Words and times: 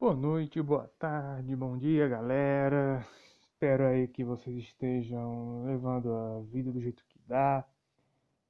Boa 0.00 0.14
noite, 0.14 0.62
boa 0.62 0.90
tarde, 0.98 1.54
bom 1.54 1.76
dia, 1.76 2.08
galera. 2.08 3.06
Espero 3.38 3.86
aí 3.86 4.08
que 4.08 4.24
vocês 4.24 4.56
estejam 4.56 5.66
levando 5.66 6.10
a 6.14 6.40
vida 6.50 6.72
do 6.72 6.80
jeito 6.80 7.04
que 7.04 7.20
dá, 7.26 7.62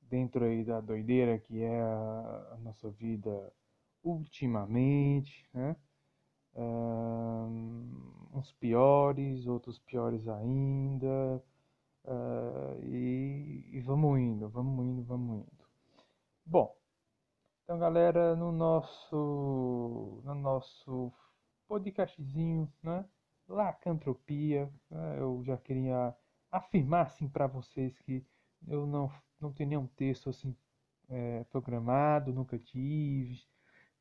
dentro 0.02 0.44
aí 0.44 0.64
da 0.64 0.80
doideira 0.80 1.40
que 1.40 1.60
é 1.60 1.80
a, 1.82 2.56
nossa 2.62 2.88
vida 2.92 3.52
ultimamente, 4.04 5.44
né? 5.52 5.74
uns 8.32 8.52
piores, 8.60 9.44
outros 9.48 9.76
piores 9.80 10.28
ainda. 10.28 11.42
Uh, 12.04 12.78
e, 12.84 13.70
e 13.72 13.80
vamos 13.80 14.20
indo, 14.20 14.48
vamos 14.48 14.86
indo, 14.86 15.02
vamos 15.02 15.40
indo. 15.40 15.66
Bom, 16.46 16.72
então 17.64 17.76
galera, 17.76 18.36
no 18.36 18.52
nosso, 18.52 20.22
no 20.24 20.34
nosso 20.36 21.12
podcastzinho, 21.70 22.68
né? 22.82 23.04
Lacantropia. 23.48 24.68
Né? 24.90 25.20
Eu 25.20 25.40
já 25.44 25.56
queria 25.56 26.12
afirmar 26.50 27.02
assim 27.02 27.28
para 27.28 27.46
vocês 27.46 27.96
que 28.00 28.26
eu 28.66 28.86
não, 28.86 29.08
não 29.40 29.52
tenho 29.52 29.68
nenhum 29.68 29.86
texto 29.86 30.28
assim 30.28 30.56
é, 31.08 31.44
programado, 31.44 32.32
nunca 32.32 32.58
tive, 32.58 33.40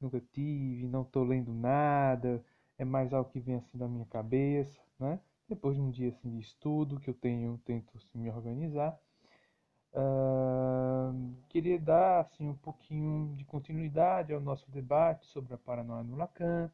nunca 0.01 0.19
tive, 0.19 0.87
não 0.87 1.03
estou 1.03 1.23
lendo 1.23 1.53
nada, 1.53 2.43
é 2.75 2.83
mais 2.83 3.13
algo 3.13 3.29
que 3.29 3.39
vem 3.39 3.55
assim 3.55 3.77
da 3.77 3.87
minha 3.87 4.05
cabeça, 4.07 4.81
né? 4.99 5.19
Depois 5.47 5.75
de 5.75 5.81
um 5.81 5.91
dia 5.91 6.09
assim 6.09 6.29
de 6.31 6.39
estudo 6.39 6.99
que 6.99 7.09
eu 7.09 7.13
tenho, 7.13 7.59
tento 7.65 7.95
assim, 7.97 8.17
me 8.17 8.31
organizar. 8.31 8.99
Uh, 9.93 11.35
queria 11.49 11.79
dar 11.79 12.21
assim 12.21 12.47
um 12.47 12.55
pouquinho 12.55 13.35
de 13.35 13.45
continuidade 13.45 14.33
ao 14.33 14.39
nosso 14.39 14.69
debate 14.71 15.27
sobre 15.27 15.53
a 15.53 15.57
paranoia 15.57 16.03
no 16.03 16.15
Lacan, 16.15 16.71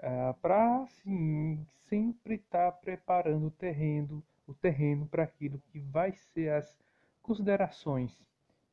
uh, 0.00 0.34
para 0.40 0.82
assim 0.82 1.66
sempre 1.88 2.34
estar 2.36 2.72
tá 2.72 2.78
preparando 2.78 3.46
o 3.46 3.50
terreno, 3.50 4.22
o 4.46 4.54
terreno 4.54 5.06
para 5.06 5.24
aquilo 5.24 5.60
que 5.70 5.78
vai 5.78 6.12
ser 6.12 6.50
as 6.50 6.78
considerações 7.22 8.16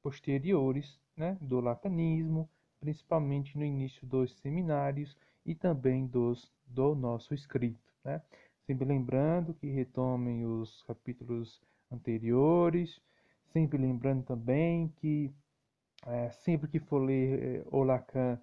posteriores, 0.02 1.00
né, 1.16 1.38
do 1.40 1.60
lacanismo, 1.60 2.50
principalmente 2.80 3.58
no 3.58 3.64
início 3.64 4.06
dos 4.08 4.34
seminários 4.40 5.16
e 5.46 5.54
também 5.54 6.08
dos 6.08 6.52
do 6.66 6.96
nosso 6.96 7.34
escrito, 7.34 7.94
né? 8.04 8.22
Sempre 8.66 8.86
lembrando 8.86 9.54
que 9.54 9.68
retomem 9.68 10.46
os 10.46 10.82
capítulos 10.84 11.62
anteriores 11.92 13.02
Sempre 13.52 13.78
lembrando 13.78 14.24
também 14.24 14.88
que 14.98 15.34
é, 16.08 16.32
sempre 16.32 16.70
que 16.70 16.80
for 16.80 17.00
ler 17.00 17.44
é, 17.44 17.66
o 17.70 17.84
Lacan, 17.84 18.40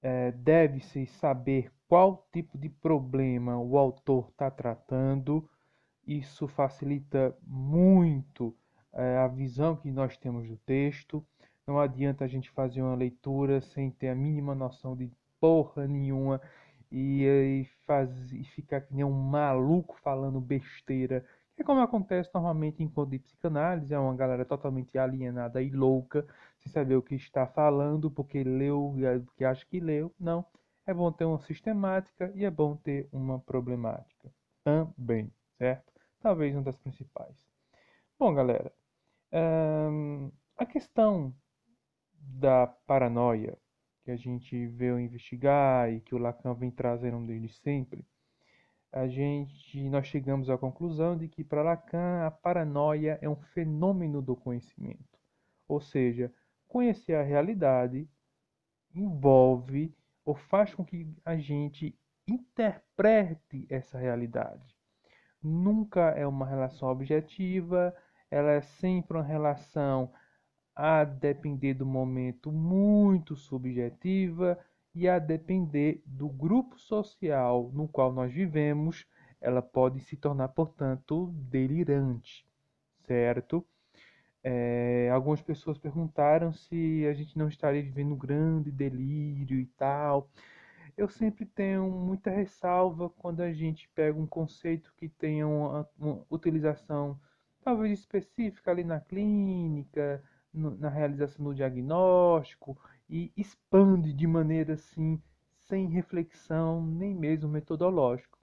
é, 0.00 0.30
deve-se 0.30 1.04
saber 1.06 1.70
qual 1.90 2.24
tipo 2.32 2.56
de 2.56 2.68
problema 2.68 3.58
o 3.58 3.76
autor 3.76 4.28
está 4.30 4.48
tratando. 4.48 5.50
Isso 6.06 6.46
facilita 6.46 7.36
muito 7.44 8.54
é, 8.92 9.18
a 9.18 9.26
visão 9.26 9.74
que 9.74 9.90
nós 9.90 10.16
temos 10.16 10.46
do 10.48 10.56
texto. 10.58 11.26
Não 11.66 11.80
adianta 11.80 12.24
a 12.24 12.28
gente 12.28 12.48
fazer 12.52 12.80
uma 12.80 12.94
leitura 12.94 13.60
sem 13.60 13.90
ter 13.90 14.10
a 14.10 14.14
mínima 14.14 14.54
noção 14.54 14.96
de 14.96 15.10
porra 15.40 15.88
nenhuma 15.88 16.40
e, 16.92 17.24
e, 17.24 17.64
faz, 17.84 18.32
e 18.32 18.44
ficar 18.44 18.82
que 18.82 18.94
nem 18.94 19.04
um 19.04 19.10
maluco 19.10 19.98
falando 20.00 20.40
besteira 20.40 21.26
é 21.58 21.64
como 21.64 21.80
acontece 21.80 22.30
normalmente 22.32 22.82
em 22.82 22.86
encontro 22.86 23.10
de 23.10 23.18
psicanálise, 23.18 23.92
é 23.92 23.98
uma 23.98 24.14
galera 24.14 24.46
totalmente 24.46 24.96
alienada 24.96 25.60
e 25.60 25.68
louca, 25.68 26.24
sem 26.58 26.72
saber 26.72 26.96
o 26.96 27.02
que 27.02 27.16
está 27.16 27.46
falando, 27.46 28.10
porque 28.10 28.42
leu, 28.42 28.94
porque 29.26 29.44
acha 29.44 29.66
que 29.66 29.78
leu. 29.78 30.10
Não. 30.18 30.46
É 30.86 30.94
bom 30.94 31.12
ter 31.12 31.24
uma 31.24 31.38
sistemática 31.40 32.32
e 32.34 32.44
é 32.44 32.50
bom 32.50 32.76
ter 32.76 33.08
uma 33.12 33.38
problemática 33.38 34.32
também, 34.64 35.32
certo? 35.58 35.92
Talvez 36.20 36.54
uma 36.54 36.62
das 36.62 36.76
principais. 36.76 37.36
Bom, 38.18 38.34
galera, 38.34 38.72
hum, 39.32 40.30
a 40.56 40.66
questão 40.66 41.34
da 42.12 42.66
paranoia 42.66 43.56
que 44.04 44.10
a 44.10 44.16
gente 44.16 44.66
veio 44.66 44.98
investigar 44.98 45.92
e 45.92 46.00
que 46.00 46.14
o 46.14 46.18
Lacan 46.18 46.54
vem 46.54 46.70
trazendo 46.70 47.26
desde 47.26 47.48
sempre 47.48 48.06
a 48.92 49.06
gente 49.06 49.88
nós 49.88 50.06
chegamos 50.06 50.50
à 50.50 50.58
conclusão 50.58 51.16
de 51.16 51.28
que 51.28 51.44
para 51.44 51.62
Lacan 51.62 52.26
a 52.26 52.30
paranoia 52.30 53.18
é 53.22 53.28
um 53.28 53.36
fenômeno 53.36 54.20
do 54.20 54.34
conhecimento. 54.34 55.18
Ou 55.68 55.80
seja, 55.80 56.32
conhecer 56.66 57.14
a 57.14 57.22
realidade 57.22 58.08
envolve 58.92 59.94
ou 60.30 60.34
faz 60.36 60.72
com 60.72 60.84
que 60.84 61.12
a 61.24 61.36
gente 61.36 61.98
interprete 62.24 63.66
essa 63.68 63.98
realidade. 63.98 64.76
Nunca 65.42 66.10
é 66.10 66.24
uma 66.24 66.46
relação 66.46 66.88
objetiva, 66.88 67.92
ela 68.30 68.52
é 68.52 68.60
sempre 68.60 69.16
uma 69.16 69.24
relação 69.24 70.12
a 70.72 71.02
depender 71.02 71.74
do 71.74 71.84
momento 71.84 72.52
muito 72.52 73.34
subjetiva 73.34 74.56
e 74.94 75.08
a 75.08 75.18
depender 75.18 76.00
do 76.06 76.28
grupo 76.28 76.78
social 76.78 77.68
no 77.72 77.88
qual 77.88 78.12
nós 78.12 78.32
vivemos, 78.32 79.04
ela 79.40 79.60
pode 79.60 79.98
se 79.98 80.16
tornar, 80.16 80.50
portanto, 80.50 81.34
delirante, 81.50 82.46
certo? 83.04 83.66
É, 84.42 85.10
algumas 85.12 85.42
pessoas 85.42 85.76
perguntaram 85.78 86.52
se 86.52 87.06
a 87.06 87.12
gente 87.12 87.36
não 87.36 87.48
estaria 87.48 87.82
vivendo 87.82 88.14
um 88.14 88.18
grande 88.18 88.70
delírio 88.70 89.58
e 89.60 89.66
tal. 89.66 90.28
Eu 90.96 91.08
sempre 91.08 91.44
tenho 91.46 91.90
muita 91.90 92.30
ressalva 92.30 93.08
quando 93.10 93.40
a 93.40 93.52
gente 93.52 93.88
pega 93.94 94.18
um 94.18 94.26
conceito 94.26 94.92
que 94.96 95.08
tenha 95.08 95.46
uma, 95.46 95.88
uma 95.98 96.22
utilização 96.30 97.18
talvez 97.62 97.98
específica 97.98 98.70
ali 98.70 98.84
na 98.84 99.00
clínica, 99.00 100.22
no, 100.52 100.76
na 100.76 100.88
realização 100.88 101.44
do 101.44 101.54
diagnóstico 101.54 102.78
e 103.08 103.32
expande 103.36 104.12
de 104.12 104.26
maneira 104.26 104.74
assim, 104.74 105.20
sem 105.58 105.86
reflexão 105.88 106.84
nem 106.84 107.14
mesmo 107.14 107.48
metodológico. 107.48 108.38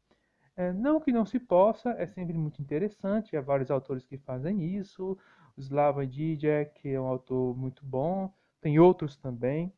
É, 0.56 0.74
não 0.74 1.00
que 1.00 1.12
não 1.12 1.26
se 1.26 1.40
possa, 1.40 1.92
é 1.92 2.08
sempre 2.08 2.36
muito 2.36 2.62
interessante, 2.62 3.38
há 3.38 3.42
vários 3.42 3.70
autores 3.70 4.06
que 4.06 4.18
fazem 4.18 4.64
isso, 4.76 5.18
Slava 5.58 6.06
Zizek, 6.06 6.82
que 6.82 6.90
é 6.90 7.00
um 7.00 7.08
autor 7.08 7.56
muito 7.58 7.86
bom, 7.86 8.34
tem 8.62 8.80
outros 8.80 9.16
também 9.18 9.74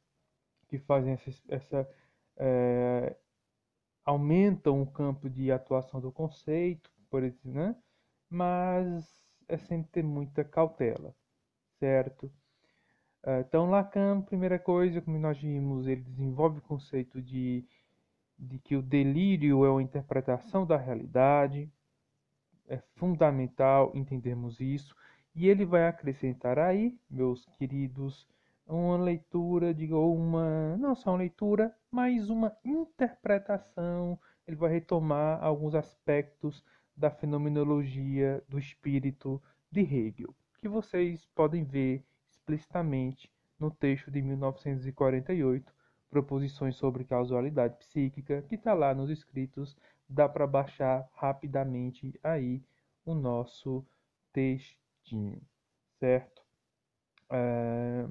que 0.68 0.78
fazem 0.78 1.14
essa, 1.14 1.32
essa 1.48 1.90
é, 2.38 3.16
aumentam 4.06 4.82
o 4.82 4.88
campo 4.88 5.30
de 5.30 5.52
atuação 5.52 6.00
do 6.00 6.12
conceito, 6.12 6.92
por 7.10 7.24
exemplo, 7.24 7.52
né? 7.52 7.76
mas 8.30 9.20
é 9.48 9.58
sempre 9.58 9.90
ter 9.92 10.04
muita 10.04 10.44
cautela, 10.44 11.16
certo? 11.80 12.32
Ah, 13.24 13.42
então, 13.42 13.70
Lacan, 13.70 14.22
primeira 14.22 14.58
coisa, 14.58 15.02
como 15.02 15.18
nós 15.18 15.38
vimos, 15.40 15.88
ele 15.88 16.02
desenvolve 16.02 16.60
o 16.60 16.62
conceito 16.62 17.22
de, 17.22 17.66
de 18.38 18.60
que 18.60 18.76
o 18.76 18.82
delírio 18.82 19.66
é 19.66 19.70
uma 19.70 19.84
interpretação 19.84 20.66
da 20.66 20.78
realidade. 20.78 21.72
É 22.68 22.78
fundamental 22.96 23.92
entendermos 23.96 24.60
isso. 24.60 24.96
E 25.36 25.48
ele 25.48 25.66
vai 25.66 25.88
acrescentar 25.88 26.58
aí, 26.60 27.00
meus 27.10 27.46
queridos, 27.58 28.28
uma 28.68 28.98
leitura, 28.98 29.74
digo, 29.74 29.98
uma, 30.14 30.78
não 30.78 30.94
só 30.94 31.12
uma 31.12 31.18
leitura, 31.18 31.76
mas 31.90 32.30
uma 32.30 32.56
interpretação. 32.64 34.20
Ele 34.48 34.56
vai 34.56 34.72
retomar 34.72 35.44
alguns 35.44 35.76
aspectos 35.76 36.64
da 36.96 37.10
fenomenologia 37.10 38.44
do 38.50 38.60
espírito 38.60 39.42
de 39.72 39.82
Hegel, 39.82 40.36
que 40.60 40.68
vocês 40.68 41.26
podem 41.34 41.64
ver 41.64 42.04
explicitamente 42.30 43.32
no 43.60 43.72
texto 43.72 44.12
de 44.12 44.22
1948, 44.22 45.74
Proposições 46.10 46.76
sobre 46.76 47.04
Causalidade 47.04 47.78
Psíquica, 47.78 48.42
que 48.50 48.56
está 48.56 48.74
lá 48.74 48.96
nos 48.96 49.12
escritos, 49.12 49.78
dá 50.10 50.28
para 50.28 50.48
baixar 50.48 51.08
rapidamente 51.14 52.20
aí 52.24 52.64
o 53.06 53.14
nosso 53.14 53.86
textinho, 55.00 55.42
certo? 56.00 56.42
É... 57.32 58.08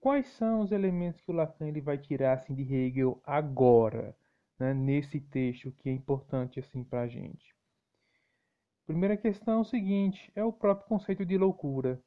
Quais 0.00 0.26
são 0.34 0.60
os 0.60 0.70
elementos 0.70 1.20
que 1.22 1.30
o 1.30 1.34
Lacan 1.34 1.66
ele 1.66 1.80
vai 1.80 1.96
tirar 1.96 2.34
assim, 2.34 2.54
de 2.54 2.62
Hegel 2.62 3.20
agora, 3.24 4.14
né, 4.58 4.74
nesse 4.74 5.18
texto 5.18 5.72
que 5.72 5.88
é 5.88 5.92
importante 5.92 6.60
assim, 6.60 6.84
para 6.84 7.02
a 7.02 7.08
gente? 7.08 7.54
Primeira 8.86 9.16
questão 9.16 9.58
é 9.58 9.60
o 9.60 9.64
seguinte: 9.64 10.30
é 10.34 10.44
o 10.44 10.52
próprio 10.52 10.86
conceito 10.86 11.24
de 11.24 11.38
loucura. 11.38 12.02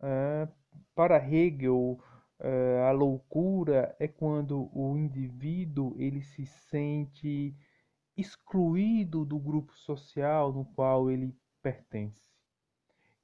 É, 0.00 0.48
para 0.94 1.18
Hegel, 1.18 2.00
eh, 2.38 2.80
a 2.88 2.92
loucura 2.92 3.94
é 3.98 4.06
quando 4.06 4.70
o 4.72 4.96
indivíduo 4.96 5.94
ele 5.98 6.22
se 6.22 6.46
sente 6.46 7.54
excluído 8.16 9.24
do 9.24 9.38
grupo 9.38 9.76
social 9.76 10.52
no 10.52 10.64
qual 10.64 11.10
ele 11.10 11.36
pertence. 11.60 12.29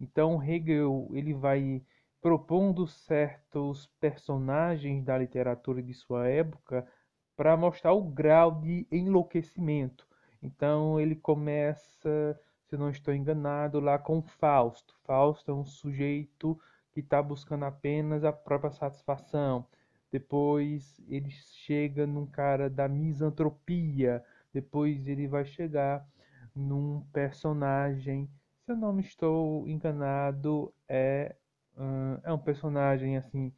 Então 0.00 0.42
Hegel 0.42 1.08
ele 1.12 1.32
vai 1.32 1.82
propondo 2.20 2.86
certos 2.86 3.86
personagens 4.00 5.04
da 5.04 5.16
literatura 5.16 5.82
de 5.82 5.94
sua 5.94 6.28
época 6.28 6.86
para 7.36 7.56
mostrar 7.56 7.92
o 7.92 8.02
grau 8.02 8.60
de 8.60 8.86
enlouquecimento. 8.90 10.06
Então 10.42 10.98
ele 10.98 11.14
começa, 11.14 12.40
se 12.64 12.76
não 12.76 12.90
estou 12.90 13.14
enganado, 13.14 13.78
lá 13.80 13.98
com 13.98 14.22
Fausto. 14.22 14.94
Fausto 15.04 15.50
é 15.50 15.54
um 15.54 15.64
sujeito 15.64 16.58
que 16.92 17.00
está 17.00 17.22
buscando 17.22 17.64
apenas 17.64 18.24
a 18.24 18.32
própria 18.32 18.70
satisfação. 18.70 19.66
Depois 20.10 21.00
ele 21.08 21.30
chega 21.30 22.06
num 22.06 22.26
cara 22.26 22.70
da 22.70 22.88
misantropia. 22.88 24.24
Depois 24.52 25.06
ele 25.06 25.26
vai 25.28 25.44
chegar 25.44 26.06
num 26.54 27.02
personagem, 27.12 28.30
se 28.66 28.72
eu 28.72 28.76
não 28.76 28.92
me 28.92 29.02
estou 29.02 29.66
enganado, 29.68 30.74
é, 30.88 31.36
uh, 31.76 32.20
é 32.24 32.32
um 32.32 32.38
personagem 32.38 33.16
assim 33.16 33.54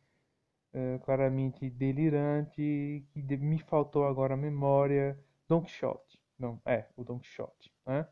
uh, 0.75 0.99
claramente 1.01 1.71
delirante 1.71 3.07
que 3.11 3.37
me 3.39 3.59
faltou 3.59 4.07
agora 4.07 4.35
a 4.35 4.37
memória, 4.37 5.19
Don 5.49 5.63
Quixote. 5.63 6.21
Não, 6.39 6.61
é 6.67 6.85
o 6.95 7.03
Don 7.03 7.19
Quixote, 7.19 7.73
né? 7.87 8.07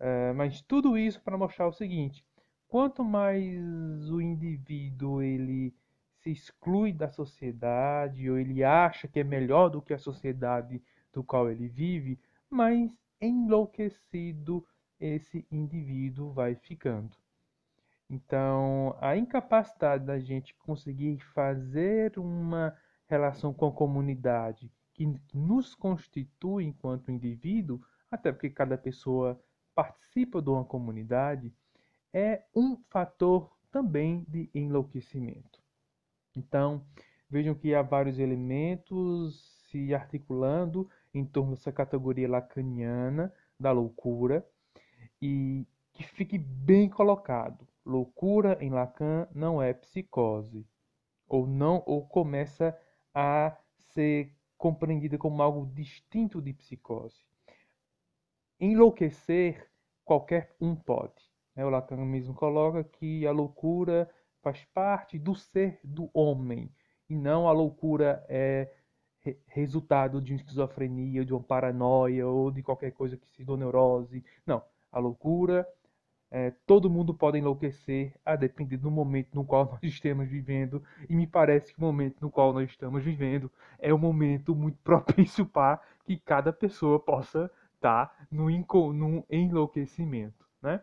Uh, 0.00 0.34
mas 0.34 0.62
tudo 0.62 0.96
isso 0.96 1.20
para 1.20 1.36
mostrar 1.36 1.68
o 1.68 1.74
seguinte: 1.74 2.24
quanto 2.66 3.04
mais 3.04 4.10
o 4.10 4.18
indivíduo 4.18 5.20
ele 5.20 5.74
se 6.22 6.30
exclui 6.30 6.90
da 6.90 7.10
sociedade 7.10 8.30
ou 8.30 8.38
ele 8.38 8.64
acha 8.64 9.06
que 9.06 9.20
é 9.20 9.24
melhor 9.24 9.68
do 9.68 9.82
que 9.82 9.92
a 9.92 9.98
sociedade 9.98 10.82
do 11.12 11.22
qual 11.22 11.50
ele 11.50 11.68
vive, 11.68 12.18
mais 12.48 12.96
enlouquecido 13.20 14.66
esse 15.00 15.46
indivíduo 15.50 16.32
vai 16.32 16.54
ficando. 16.54 17.16
Então, 18.08 18.96
a 19.00 19.16
incapacidade 19.16 20.04
da 20.04 20.18
gente 20.18 20.54
conseguir 20.56 21.20
fazer 21.32 22.18
uma 22.18 22.76
relação 23.06 23.54
com 23.54 23.68
a 23.68 23.72
comunidade 23.72 24.70
que 24.92 25.08
nos 25.32 25.74
constitui 25.74 26.64
enquanto 26.64 27.10
indivíduo, 27.10 27.80
até 28.10 28.30
porque 28.30 28.50
cada 28.50 28.76
pessoa 28.76 29.40
participa 29.74 30.42
de 30.42 30.50
uma 30.50 30.64
comunidade, 30.64 31.54
é 32.12 32.42
um 32.54 32.76
fator 32.90 33.56
também 33.70 34.26
de 34.28 34.50
enlouquecimento. 34.52 35.62
Então, 36.36 36.84
vejam 37.30 37.54
que 37.54 37.74
há 37.74 37.82
vários 37.82 38.18
elementos 38.18 39.60
se 39.70 39.94
articulando 39.94 40.88
em 41.14 41.24
torno 41.24 41.52
dessa 41.52 41.70
categoria 41.70 42.28
lacaniana 42.28 43.32
da 43.58 43.70
loucura 43.70 44.44
e 45.20 45.66
que 45.92 46.02
fique 46.04 46.38
bem 46.38 46.88
colocado. 46.88 47.66
Loucura 47.84 48.56
em 48.60 48.70
Lacan 48.70 49.26
não 49.34 49.60
é 49.60 49.72
psicose 49.72 50.66
ou 51.28 51.46
não 51.46 51.82
ou 51.86 52.06
começa 52.06 52.76
a 53.14 53.56
ser 53.76 54.34
compreendida 54.56 55.16
como 55.16 55.42
algo 55.42 55.66
distinto 55.66 56.40
de 56.40 56.52
psicose. 56.52 57.24
Enlouquecer 58.58 59.70
qualquer 60.04 60.54
um 60.60 60.74
pode. 60.76 61.30
Né? 61.54 61.64
O 61.64 61.70
Lacan 61.70 62.04
mesmo 62.04 62.34
coloca 62.34 62.84
que 62.84 63.26
a 63.26 63.32
loucura 63.32 64.08
faz 64.42 64.64
parte 64.66 65.18
do 65.18 65.34
ser 65.34 65.80
do 65.84 66.10
homem 66.12 66.70
e 67.08 67.16
não 67.16 67.48
a 67.48 67.52
loucura 67.52 68.24
é 68.28 68.72
resultado 69.46 70.20
de 70.20 70.32
uma 70.32 70.36
esquizofrenia, 70.36 71.24
de 71.24 71.32
uma 71.32 71.42
paranoia 71.42 72.26
ou 72.26 72.50
de 72.50 72.62
qualquer 72.62 72.92
coisa 72.92 73.16
que 73.16 73.28
se 73.28 73.44
dê 73.44 73.56
neurose. 73.56 74.24
Não, 74.46 74.62
a 74.92 74.98
loucura, 74.98 75.66
é, 76.30 76.52
todo 76.64 76.88
mundo 76.88 77.12
pode 77.12 77.38
enlouquecer 77.38 78.14
a 78.24 78.36
depender 78.36 78.76
do 78.76 78.90
momento 78.90 79.34
no 79.34 79.44
qual 79.44 79.64
nós 79.72 79.82
estamos 79.82 80.28
vivendo 80.28 80.82
e 81.08 81.16
me 81.16 81.26
parece 81.26 81.72
que 81.72 81.78
o 81.78 81.82
momento 81.82 82.20
no 82.20 82.30
qual 82.30 82.52
nós 82.52 82.70
estamos 82.70 83.02
vivendo 83.02 83.50
é 83.78 83.92
um 83.92 83.98
momento 83.98 84.54
muito 84.54 84.78
propício 84.84 85.44
para 85.44 85.80
que 86.04 86.16
cada 86.16 86.52
pessoa 86.52 87.00
possa 87.00 87.50
estar 87.74 88.06
tá 88.06 88.26
no, 88.30 88.48
no 88.92 89.24
enlouquecimento, 89.28 90.46
né? 90.62 90.82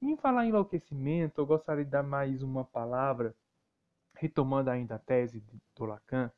Em 0.00 0.16
falar 0.16 0.44
em 0.44 0.50
enlouquecimento, 0.50 1.40
eu 1.40 1.46
gostaria 1.46 1.84
de 1.84 1.90
dar 1.90 2.02
mais 2.02 2.42
uma 2.42 2.64
palavra, 2.64 3.34
retomando 4.14 4.70
ainda 4.70 4.96
a 4.96 4.98
tese 4.98 5.42
do 5.74 5.84
Lacan, 5.86 6.30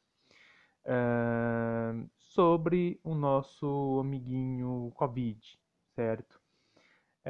uh, 0.85 2.09
sobre 2.17 3.01
o 3.03 3.15
nosso 3.15 3.99
amiguinho 4.01 4.93
Covid, 4.95 5.59
certo? 5.95 6.41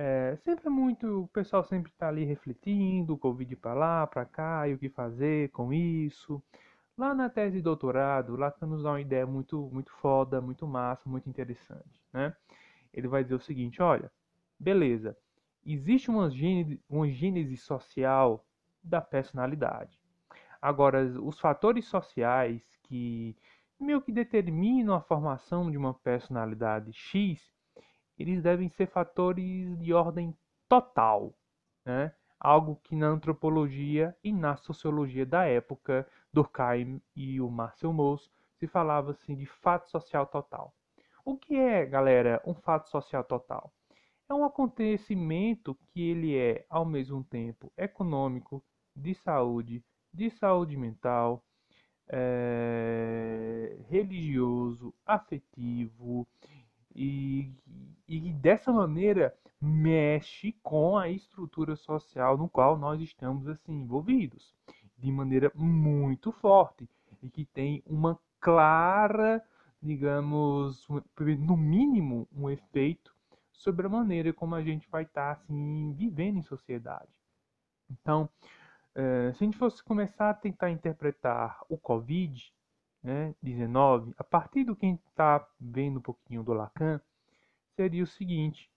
É, 0.00 0.36
sempre 0.44 0.70
muito, 0.70 1.24
o 1.24 1.26
pessoal 1.26 1.64
sempre 1.64 1.90
está 1.90 2.06
ali 2.06 2.24
refletindo, 2.24 3.18
Covid 3.18 3.56
para 3.56 3.74
lá, 3.74 4.06
para 4.06 4.24
cá, 4.24 4.68
e 4.68 4.72
o 4.72 4.78
que 4.78 4.88
fazer 4.88 5.50
com 5.50 5.72
isso. 5.72 6.40
Lá 6.96 7.12
na 7.12 7.28
tese 7.28 7.56
de 7.56 7.62
doutorado, 7.62 8.36
lá 8.36 8.54
nos 8.62 8.84
dá 8.84 8.90
uma 8.90 9.00
ideia 9.00 9.26
muito, 9.26 9.68
muito 9.72 9.90
foda, 9.90 10.40
muito 10.40 10.68
massa, 10.68 11.10
muito 11.10 11.28
interessante, 11.28 12.00
né? 12.12 12.32
Ele 12.94 13.08
vai 13.08 13.24
dizer 13.24 13.34
o 13.34 13.40
seguinte, 13.40 13.82
olha, 13.82 14.08
beleza, 14.56 15.16
existe 15.66 16.08
uma 16.08 16.30
gênese, 16.30 16.80
uma 16.88 17.08
gênese 17.10 17.56
social 17.56 18.46
da 18.80 19.00
personalidade. 19.00 19.98
Agora, 20.62 21.02
os 21.20 21.40
fatores 21.40 21.86
sociais 21.86 22.62
que 22.84 23.36
meio 23.80 24.00
que 24.00 24.12
determinam 24.12 24.94
a 24.94 25.00
formação 25.00 25.68
de 25.68 25.76
uma 25.76 25.92
personalidade 25.92 26.92
X, 26.92 27.57
eles 28.18 28.42
devem 28.42 28.68
ser 28.68 28.86
fatores 28.86 29.78
de 29.78 29.92
ordem 29.92 30.36
total, 30.68 31.34
né? 31.84 32.12
algo 32.38 32.76
que 32.84 32.94
na 32.94 33.08
antropologia 33.08 34.16
e 34.22 34.32
na 34.32 34.56
sociologia 34.56 35.26
da 35.26 35.44
época, 35.44 36.06
Durkheim 36.32 37.00
e 37.14 37.40
o 37.40 37.50
Marcel 37.50 37.92
Mauss, 37.92 38.30
se 38.58 38.66
falava 38.66 39.10
assim 39.12 39.34
de 39.34 39.46
fato 39.46 39.90
social 39.90 40.26
total. 40.26 40.74
O 41.24 41.36
que 41.36 41.56
é, 41.56 41.84
galera, 41.84 42.40
um 42.46 42.54
fato 42.54 42.88
social 42.88 43.24
total? 43.24 43.72
É 44.28 44.34
um 44.34 44.44
acontecimento 44.44 45.76
que 45.86 46.02
ele 46.10 46.36
é, 46.36 46.64
ao 46.68 46.84
mesmo 46.84 47.24
tempo, 47.24 47.72
econômico, 47.76 48.62
de 48.94 49.14
saúde, 49.14 49.82
de 50.12 50.30
saúde 50.30 50.76
mental, 50.76 51.42
é, 52.08 53.78
religioso, 53.88 54.94
afetivo 55.04 56.26
e, 56.98 57.52
e 58.08 58.32
dessa 58.32 58.72
maneira 58.72 59.32
mexe 59.60 60.52
com 60.62 60.96
a 60.96 61.08
estrutura 61.08 61.76
social 61.76 62.36
no 62.36 62.48
qual 62.48 62.76
nós 62.76 63.00
estamos 63.00 63.46
assim 63.46 63.72
envolvidos 63.72 64.52
de 64.96 65.12
maneira 65.12 65.52
muito 65.54 66.32
forte 66.32 66.88
e 67.22 67.28
que 67.28 67.44
tem 67.44 67.82
uma 67.86 68.18
clara, 68.40 69.44
digamos, 69.80 70.86
no 71.40 71.56
mínimo 71.56 72.28
um 72.32 72.50
efeito 72.50 73.14
sobre 73.52 73.86
a 73.86 73.90
maneira 73.90 74.32
como 74.32 74.54
a 74.54 74.62
gente 74.62 74.88
vai 74.88 75.04
estar 75.04 75.32
assim 75.32 75.92
vivendo 75.92 76.38
em 76.38 76.42
sociedade. 76.42 77.10
Então, 77.90 78.28
é, 78.94 79.32
se 79.34 79.44
a 79.44 79.46
gente 79.46 79.56
fosse 79.56 79.82
começar 79.84 80.30
a 80.30 80.34
tentar 80.34 80.70
interpretar 80.70 81.60
o 81.68 81.78
Covid, 81.78 82.52
né, 83.02 83.34
19, 83.42 84.14
a 84.18 84.24
partir 84.24 84.64
do 84.64 84.74
que 84.76 84.86
a 84.86 84.88
gente 84.88 85.04
está 85.08 85.46
vendo 85.60 85.98
um 85.98 86.02
pouquinho 86.02 86.42
do 86.42 86.52
Lacan, 86.52 87.00
seria 87.76 88.02
o 88.02 88.06
seguinte: 88.06 88.70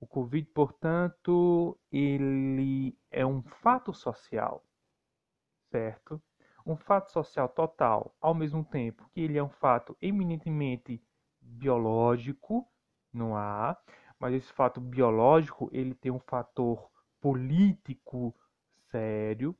o 0.00 0.06
Covid, 0.06 0.46
portanto, 0.50 1.78
ele 1.90 2.96
é 3.10 3.24
um 3.26 3.42
fato 3.42 3.92
social, 3.92 4.64
certo? 5.70 6.20
Um 6.64 6.76
fato 6.76 7.10
social 7.10 7.48
total, 7.48 8.14
ao 8.20 8.34
mesmo 8.34 8.64
tempo 8.64 9.08
que 9.12 9.20
ele 9.20 9.38
é 9.38 9.42
um 9.42 9.48
fato 9.48 9.96
eminentemente 10.00 11.02
biológico, 11.40 12.68
não 13.12 13.36
há, 13.36 13.76
mas 14.18 14.34
esse 14.34 14.52
fato 14.52 14.80
biológico 14.80 15.70
ele 15.72 15.94
tem 15.94 16.12
um 16.12 16.20
fator 16.20 16.90
político 17.20 18.34
sério. 18.90 19.56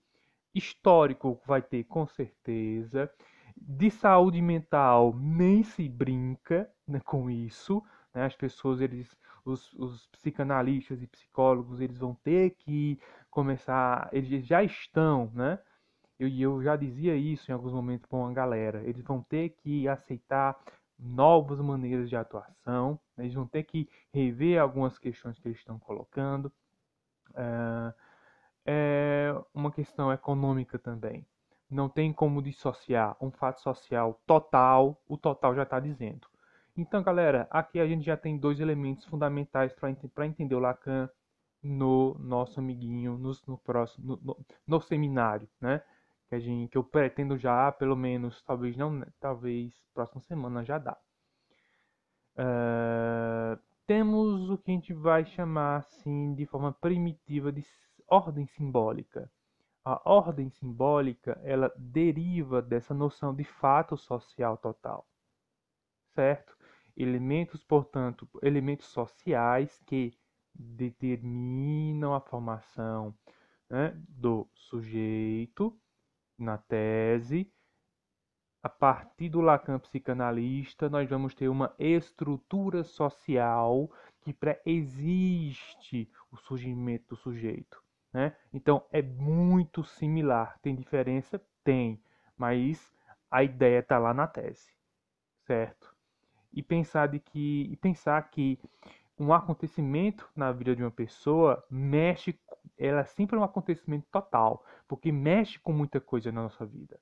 Histórico 0.54 1.40
vai 1.46 1.62
ter 1.62 1.84
com 1.84 2.06
certeza. 2.06 3.10
De 3.60 3.90
saúde 3.90 4.40
mental 4.40 5.14
nem 5.16 5.62
se 5.62 5.88
brinca 5.88 6.70
né, 6.86 7.00
com 7.00 7.30
isso. 7.30 7.82
Né? 8.14 8.24
As 8.24 8.34
pessoas, 8.34 8.80
eles, 8.80 9.16
os, 9.44 9.72
os 9.74 10.06
psicanalistas 10.08 11.02
e 11.02 11.06
psicólogos, 11.06 11.80
eles 11.80 11.98
vão 11.98 12.14
ter 12.14 12.50
que 12.58 12.98
começar. 13.30 14.08
Eles 14.12 14.46
já 14.46 14.62
estão, 14.62 15.30
né? 15.34 15.58
Eu, 16.18 16.28
eu 16.28 16.62
já 16.62 16.76
dizia 16.76 17.14
isso 17.16 17.50
em 17.50 17.54
alguns 17.54 17.72
momentos 17.72 18.06
com 18.06 18.26
a 18.26 18.32
galera. 18.32 18.82
Eles 18.84 19.02
vão 19.02 19.22
ter 19.22 19.50
que 19.50 19.86
aceitar 19.88 20.58
novas 20.98 21.60
maneiras 21.60 22.08
de 22.08 22.16
atuação, 22.16 22.98
né? 23.16 23.24
eles 23.24 23.34
vão 23.34 23.46
ter 23.46 23.62
que 23.62 23.88
rever 24.12 24.60
algumas 24.60 24.98
questões 24.98 25.38
que 25.38 25.46
eles 25.46 25.58
estão 25.58 25.78
colocando. 25.78 26.52
Uh, 27.30 27.94
é 28.66 29.32
uma 29.54 29.70
questão 29.70 30.12
econômica 30.12 30.78
também. 30.78 31.24
Não 31.70 31.88
tem 31.88 32.12
como 32.12 32.42
dissociar 32.42 33.16
um 33.20 33.30
fato 33.30 33.60
social 33.60 34.20
total, 34.26 35.00
o 35.06 35.16
total 35.16 35.54
já 35.54 35.64
está 35.64 35.78
dizendo. 35.78 36.26
Então, 36.76 37.02
galera, 37.02 37.46
aqui 37.50 37.80
a 37.80 37.86
gente 37.86 38.04
já 38.04 38.16
tem 38.16 38.38
dois 38.38 38.60
elementos 38.60 39.04
fundamentais 39.04 39.74
para 39.74 40.26
entender 40.26 40.54
o 40.54 40.60
Lacan 40.60 41.10
no 41.62 42.16
nosso 42.20 42.60
amiguinho, 42.60 43.18
no, 43.18 43.32
no 43.46 43.58
próximo, 43.58 44.06
no, 44.06 44.20
no, 44.22 44.46
no, 44.66 44.80
seminário, 44.80 45.48
né? 45.60 45.82
Que, 46.28 46.36
a 46.36 46.38
gente, 46.38 46.70
que 46.70 46.78
eu 46.78 46.84
pretendo 46.84 47.36
já, 47.36 47.72
pelo 47.72 47.96
menos, 47.96 48.42
talvez 48.42 48.76
não, 48.76 49.04
talvez 49.18 49.74
próxima 49.92 50.20
semana 50.22 50.64
já 50.64 50.78
dá. 50.78 50.96
Uh, 52.38 53.58
temos 53.86 54.48
o 54.48 54.58
que 54.58 54.70
a 54.70 54.74
gente 54.74 54.94
vai 54.94 55.24
chamar 55.24 55.78
assim 55.78 56.34
de 56.34 56.46
forma 56.46 56.72
primitiva 56.72 57.50
de 57.50 57.64
ordem 58.06 58.46
simbólica. 58.46 59.30
A 59.90 60.02
ordem 60.04 60.50
simbólica 60.50 61.40
ela 61.42 61.72
deriva 61.74 62.60
dessa 62.60 62.92
noção 62.92 63.34
de 63.34 63.42
fato 63.42 63.96
social 63.96 64.58
total, 64.58 65.08
certo? 66.14 66.54
Elementos, 66.94 67.64
portanto, 67.64 68.28
elementos 68.42 68.84
sociais 68.88 69.80
que 69.86 70.12
determinam 70.54 72.12
a 72.12 72.20
formação 72.20 73.16
né, 73.70 73.98
do 74.06 74.46
sujeito 74.52 75.74
na 76.36 76.58
tese. 76.58 77.50
A 78.62 78.68
partir 78.68 79.30
do 79.30 79.40
Lacan 79.40 79.78
psicanalista, 79.78 80.90
nós 80.90 81.08
vamos 81.08 81.34
ter 81.34 81.48
uma 81.48 81.74
estrutura 81.78 82.84
social 82.84 83.90
que 84.20 84.34
pré-existe 84.34 86.12
o 86.30 86.36
surgimento 86.36 87.14
do 87.14 87.16
sujeito. 87.16 87.87
Né? 88.12 88.34
Então 88.52 88.84
é 88.90 89.02
muito 89.02 89.84
similar. 89.84 90.58
Tem 90.62 90.74
diferença? 90.74 91.40
Tem, 91.62 92.02
mas 92.36 92.92
a 93.30 93.42
ideia 93.42 93.80
está 93.80 93.98
lá 93.98 94.14
na 94.14 94.26
tese, 94.26 94.72
certo? 95.46 95.94
E 96.52 96.62
pensar 96.62 97.08
de 97.08 97.20
que 97.20 97.68
e 97.70 97.76
pensar 97.76 98.22
que 98.30 98.58
um 99.18 99.32
acontecimento 99.32 100.28
na 100.34 100.52
vida 100.52 100.74
de 100.74 100.82
uma 100.82 100.90
pessoa 100.90 101.62
mexe, 101.70 102.38
ela 102.78 103.00
é 103.00 103.04
sempre 103.04 103.36
um 103.36 103.42
acontecimento 103.42 104.06
total, 104.10 104.64
porque 104.86 105.12
mexe 105.12 105.58
com 105.58 105.72
muita 105.72 106.00
coisa 106.00 106.32
na 106.32 106.42
nossa 106.42 106.64
vida. 106.64 106.98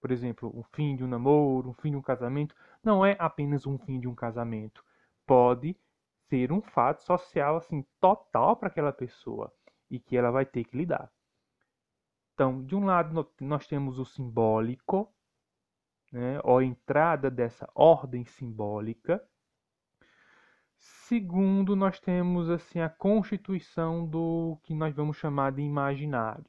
Por 0.00 0.10
exemplo, 0.10 0.50
o 0.54 0.62
fim 0.72 0.96
de 0.96 1.04
um 1.04 1.08
namoro, 1.08 1.70
o 1.70 1.74
fim 1.74 1.90
de 1.90 1.96
um 1.96 2.02
casamento, 2.02 2.56
não 2.82 3.04
é 3.04 3.14
apenas 3.18 3.66
um 3.66 3.78
fim 3.78 4.00
de 4.00 4.08
um 4.08 4.14
casamento. 4.14 4.82
Pode 5.26 5.76
ser 6.28 6.50
um 6.50 6.62
fato 6.62 7.02
social 7.02 7.58
assim 7.58 7.84
total 8.00 8.56
para 8.56 8.68
aquela 8.68 8.92
pessoa 8.92 9.52
e 9.90 9.98
que 9.98 10.16
ela 10.16 10.30
vai 10.30 10.46
ter 10.46 10.64
que 10.64 10.76
lidar. 10.76 11.10
Então, 12.34 12.64
de 12.64 12.74
um 12.74 12.84
lado 12.84 13.28
nós 13.40 13.66
temos 13.66 13.98
o 13.98 14.04
simbólico, 14.04 15.12
né, 16.12 16.40
ou 16.42 16.58
a 16.58 16.64
entrada 16.64 17.30
dessa 17.30 17.68
ordem 17.74 18.24
simbólica, 18.24 19.22
Segundo, 20.80 21.76
nós 21.76 22.00
temos 22.00 22.48
assim 22.48 22.80
a 22.80 22.88
constituição 22.88 24.06
do 24.06 24.58
que 24.62 24.74
nós 24.74 24.94
vamos 24.94 25.16
chamar 25.18 25.52
de 25.52 25.60
imaginário. 25.60 26.46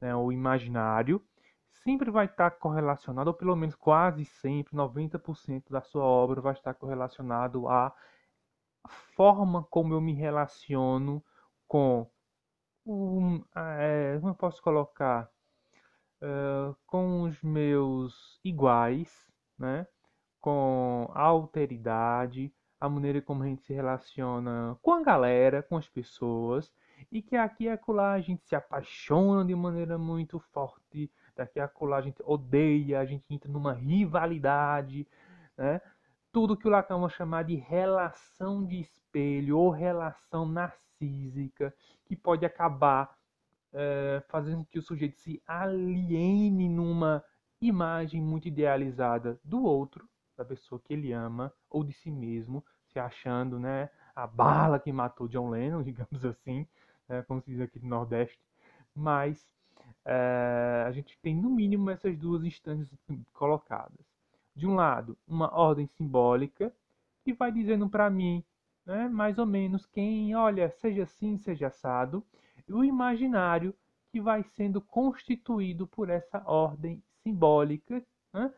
Né? 0.00 0.14
O 0.16 0.32
imaginário 0.32 1.24
sempre 1.84 2.10
vai 2.10 2.26
estar 2.26 2.50
correlacionado, 2.52 3.30
ou 3.30 3.34
pelo 3.34 3.54
menos 3.54 3.74
quase 3.76 4.24
sempre, 4.24 4.74
90% 4.74 5.70
da 5.70 5.80
sua 5.80 6.02
obra 6.02 6.40
vai 6.40 6.54
estar 6.54 6.74
correlacionado 6.74 7.68
à 7.68 7.94
forma 9.14 9.62
como 9.64 9.94
eu 9.94 10.00
me 10.00 10.12
relaciono 10.12 11.22
com 11.68 12.10
um, 12.86 13.44
é, 13.54 14.16
como 14.18 14.30
eu 14.30 14.34
posso 14.34 14.62
colocar 14.62 15.30
uh, 16.22 16.76
com 16.86 17.22
os 17.22 17.40
meus 17.42 18.40
iguais, 18.44 19.10
né? 19.58 19.86
com 20.40 21.08
a 21.14 21.22
alteridade, 21.22 22.52
a 22.80 22.88
maneira 22.88 23.22
como 23.22 23.44
a 23.44 23.46
gente 23.46 23.62
se 23.62 23.72
relaciona 23.72 24.76
com 24.82 24.92
a 24.92 25.02
galera, 25.02 25.62
com 25.62 25.76
as 25.76 25.88
pessoas, 25.88 26.72
e 27.10 27.22
que 27.22 27.36
aqui 27.36 27.64
e 27.64 27.68
acolá 27.68 28.12
a 28.12 28.20
gente 28.20 28.44
se 28.44 28.56
apaixona 28.56 29.44
de 29.44 29.54
maneira 29.54 29.96
muito 29.96 30.40
forte, 30.52 31.10
daqui 31.36 31.60
a 31.60 31.64
acolá 31.66 31.98
a 31.98 32.02
gente 32.02 32.20
odeia, 32.24 32.98
a 32.98 33.04
gente 33.04 33.24
entra 33.30 33.50
numa 33.50 33.72
rivalidade, 33.72 35.06
né? 35.56 35.80
Tudo 36.32 36.56
que 36.56 36.66
o 36.66 36.70
Lacan 36.70 36.98
vai 36.98 37.10
chamar 37.10 37.44
de 37.44 37.56
relação 37.56 38.64
de 38.64 38.80
espelho 38.80 39.58
ou 39.58 39.68
relação 39.68 40.46
narcísica, 40.46 41.74
que 42.06 42.16
pode 42.16 42.46
acabar 42.46 43.14
é, 43.70 44.22
fazendo 44.28 44.58
com 44.58 44.64
que 44.64 44.78
o 44.78 44.82
sujeito 44.82 45.18
se 45.18 45.42
aliene 45.46 46.70
numa 46.70 47.22
imagem 47.60 48.22
muito 48.22 48.48
idealizada 48.48 49.38
do 49.44 49.62
outro, 49.62 50.08
da 50.34 50.42
pessoa 50.42 50.80
que 50.80 50.94
ele 50.94 51.12
ama 51.12 51.52
ou 51.68 51.84
de 51.84 51.92
si 51.92 52.10
mesmo, 52.10 52.64
se 52.86 52.98
achando, 52.98 53.58
né, 53.58 53.90
a 54.16 54.26
bala 54.26 54.78
que 54.78 54.90
matou 54.90 55.28
John 55.28 55.50
Lennon, 55.50 55.82
digamos 55.84 56.24
assim, 56.24 56.66
né, 57.08 57.22
como 57.24 57.42
se 57.42 57.50
diz 57.50 57.60
aqui 57.60 57.78
no 57.78 57.88
Nordeste. 57.88 58.40
Mas 58.94 59.54
é, 60.02 60.84
a 60.86 60.90
gente 60.92 61.18
tem 61.20 61.36
no 61.36 61.50
mínimo 61.50 61.90
essas 61.90 62.16
duas 62.16 62.42
instâncias 62.42 62.90
colocadas. 63.34 64.11
De 64.54 64.66
um 64.66 64.74
lado, 64.74 65.16
uma 65.26 65.52
ordem 65.54 65.86
simbólica 65.86 66.74
que 67.24 67.32
vai 67.32 67.50
dizendo 67.50 67.88
para 67.88 68.10
mim, 68.10 68.44
né, 68.84 69.08
mais 69.08 69.38
ou 69.38 69.46
menos 69.46 69.86
quem, 69.86 70.34
olha, 70.34 70.70
seja 70.70 71.04
assim, 71.04 71.38
seja 71.38 71.68
assado, 71.68 72.24
e 72.68 72.72
o 72.72 72.84
imaginário 72.84 73.74
que 74.10 74.20
vai 74.20 74.42
sendo 74.42 74.80
constituído 74.80 75.86
por 75.86 76.10
essa 76.10 76.42
ordem 76.46 77.02
simbólica, 77.22 78.04
né, 78.32 78.52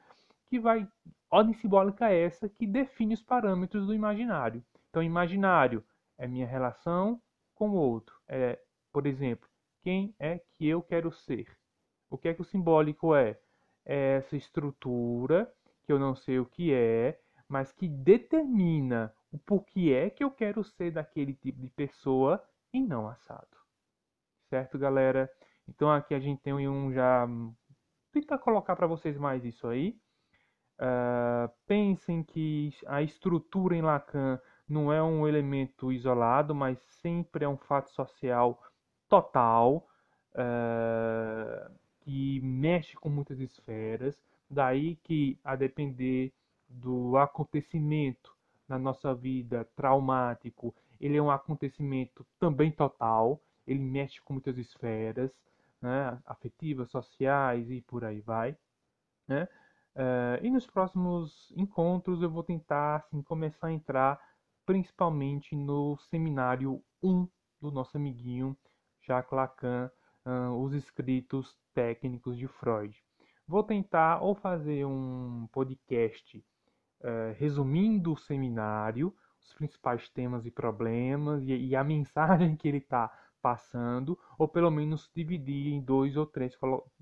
que 0.48 0.58
vai 0.58 0.88
Ordem 1.34 1.52
simbólica 1.54 2.08
é 2.08 2.20
essa 2.20 2.48
que 2.48 2.64
define 2.64 3.12
os 3.12 3.20
parâmetros 3.20 3.88
do 3.88 3.92
imaginário. 3.92 4.64
Então, 4.88 5.02
imaginário 5.02 5.84
é 6.16 6.28
minha 6.28 6.46
relação 6.46 7.20
com 7.56 7.70
o 7.70 7.74
outro. 7.74 8.14
É, 8.28 8.56
por 8.92 9.04
exemplo, 9.04 9.48
quem 9.82 10.14
é 10.16 10.38
que 10.38 10.64
eu 10.68 10.80
quero 10.80 11.10
ser? 11.10 11.48
O 12.08 12.16
que 12.16 12.28
é 12.28 12.34
que 12.34 12.40
o 12.40 12.44
simbólico 12.44 13.16
é? 13.16 13.36
É 13.84 14.18
essa 14.18 14.36
estrutura 14.36 15.52
que 15.84 15.92
eu 15.92 15.98
não 15.98 16.14
sei 16.14 16.38
o 16.38 16.46
que 16.46 16.72
é, 16.72 17.18
mas 17.48 17.72
que 17.72 17.88
determina 17.88 19.14
o 19.30 19.38
porquê 19.38 19.92
é 19.92 20.10
que 20.10 20.24
eu 20.24 20.30
quero 20.30 20.64
ser 20.64 20.92
daquele 20.92 21.34
tipo 21.34 21.60
de 21.60 21.70
pessoa 21.70 22.42
e 22.72 22.80
não 22.80 23.08
assado. 23.08 23.56
Certo, 24.48 24.78
galera? 24.78 25.30
Então 25.68 25.90
aqui 25.90 26.14
a 26.14 26.20
gente 26.20 26.40
tem 26.42 26.52
um 26.68 26.92
já 26.92 27.26
tentar 28.12 28.38
colocar 28.38 28.76
para 28.76 28.86
vocês 28.86 29.16
mais 29.18 29.44
isso 29.44 29.66
aí. 29.66 29.98
Uh, 30.78 31.48
pensem 31.66 32.22
que 32.22 32.72
a 32.86 33.02
estrutura 33.02 33.76
em 33.76 33.82
Lacan 33.82 34.40
não 34.68 34.92
é 34.92 35.02
um 35.02 35.26
elemento 35.26 35.92
isolado, 35.92 36.54
mas 36.54 36.78
sempre 37.00 37.44
é 37.44 37.48
um 37.48 37.56
fato 37.56 37.90
social 37.90 38.60
total 39.08 39.86
uh, 40.34 41.72
que 42.00 42.40
mexe 42.40 42.96
com 42.96 43.08
muitas 43.08 43.38
esferas. 43.38 44.20
Daí 44.54 44.96
que, 45.02 45.36
a 45.42 45.56
depender 45.56 46.32
do 46.68 47.16
acontecimento 47.16 48.32
na 48.68 48.78
nossa 48.78 49.12
vida 49.12 49.68
traumático, 49.74 50.72
ele 51.00 51.16
é 51.16 51.22
um 51.22 51.30
acontecimento 51.30 52.24
também 52.38 52.70
total, 52.70 53.42
ele 53.66 53.80
mexe 53.80 54.20
com 54.22 54.34
muitas 54.34 54.56
esferas, 54.56 55.30
né, 55.82 56.18
afetivas, 56.24 56.88
sociais 56.90 57.68
e 57.68 57.82
por 57.82 58.04
aí 58.04 58.20
vai. 58.20 58.56
Né? 59.26 59.48
Uh, 59.96 60.38
e 60.42 60.50
nos 60.50 60.66
próximos 60.66 61.52
encontros 61.56 62.22
eu 62.22 62.30
vou 62.30 62.42
tentar 62.42 62.96
assim, 62.96 63.22
começar 63.22 63.66
a 63.66 63.72
entrar 63.72 64.20
principalmente 64.64 65.54
no 65.56 65.96
seminário 66.10 66.82
1 67.02 67.28
do 67.60 67.70
nosso 67.70 67.96
amiguinho 67.96 68.56
Jacques 69.02 69.32
Lacan, 69.32 69.90
uh, 70.24 70.52
os 70.62 70.72
escritos 70.72 71.56
técnicos 71.74 72.38
de 72.38 72.46
Freud. 72.46 73.04
Vou 73.46 73.62
tentar 73.62 74.22
ou 74.22 74.34
fazer 74.34 74.86
um 74.86 75.46
podcast 75.52 76.38
uh, 77.00 77.34
resumindo 77.36 78.12
o 78.12 78.16
seminário, 78.16 79.14
os 79.42 79.52
principais 79.52 80.08
temas 80.08 80.46
e 80.46 80.50
problemas 80.50 81.42
e, 81.42 81.52
e 81.52 81.76
a 81.76 81.84
mensagem 81.84 82.56
que 82.56 82.66
ele 82.66 82.78
está 82.78 83.10
passando, 83.42 84.18
ou 84.38 84.48
pelo 84.48 84.70
menos 84.70 85.10
dividir 85.14 85.72
em 85.74 85.80
dois 85.80 86.16
ou 86.16 86.24
três, 86.24 86.56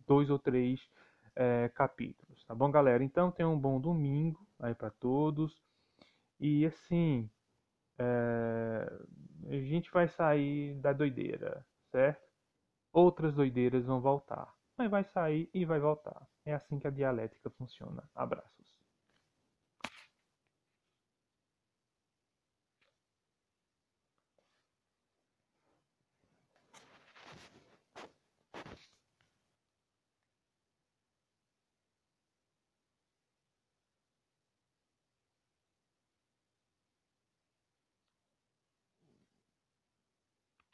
dois 0.07 0.29
ou 0.29 0.39
três 0.39 0.91
é, 1.37 1.71
capítulos, 1.75 2.45
tá 2.45 2.55
bom, 2.55 2.71
galera? 2.71 3.05
Então, 3.05 3.31
tenham 3.31 3.55
um 3.55 3.59
bom 3.59 3.81
domingo 3.81 4.45
aí 4.59 4.75
para 4.75 4.91
todos. 4.91 5.63
E 6.41 6.67
assim, 6.67 7.31
é, 7.99 8.93
a 9.49 9.57
gente 9.57 9.91
vai 9.93 10.09
sair 10.09 10.75
da 10.75 10.93
doideira, 10.93 11.65
certo? 11.91 12.23
Outras 12.93 13.35
doideiras 13.35 13.87
vão 13.87 14.01
voltar, 14.01 14.53
mas 14.77 14.91
vai 14.91 15.05
sair 15.05 15.51
e 15.55 15.65
vai 15.65 15.81
voltar. 15.81 16.27
É 16.45 16.55
assim 16.55 16.79
que 16.79 16.87
a 16.87 16.91
dialética 16.91 17.51
funciona. 17.51 18.09
Abraços. 18.15 18.72